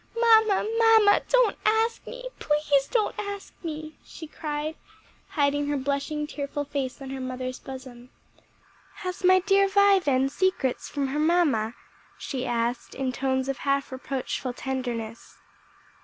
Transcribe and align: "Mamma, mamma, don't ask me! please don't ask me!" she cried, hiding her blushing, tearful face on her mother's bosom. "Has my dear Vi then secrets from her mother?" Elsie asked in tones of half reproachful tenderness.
"Mamma, 0.19 0.67
mamma, 0.79 1.21
don't 1.29 1.55
ask 1.63 2.07
me! 2.07 2.29
please 2.39 2.87
don't 2.87 3.13
ask 3.19 3.53
me!" 3.63 3.99
she 4.03 4.25
cried, 4.25 4.75
hiding 5.27 5.67
her 5.67 5.77
blushing, 5.77 6.25
tearful 6.25 6.65
face 6.65 7.03
on 7.03 7.11
her 7.11 7.21
mother's 7.21 7.59
bosom. 7.59 8.09
"Has 9.05 9.23
my 9.23 9.41
dear 9.41 9.67
Vi 9.67 9.99
then 9.99 10.27
secrets 10.27 10.89
from 10.89 11.09
her 11.09 11.19
mother?" 11.19 11.75
Elsie 12.17 12.47
asked 12.47 12.95
in 12.95 13.11
tones 13.11 13.47
of 13.47 13.59
half 13.59 13.91
reproachful 13.91 14.53
tenderness. 14.53 15.37